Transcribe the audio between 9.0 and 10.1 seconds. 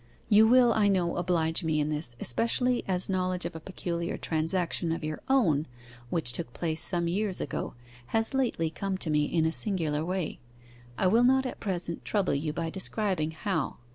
me in a singular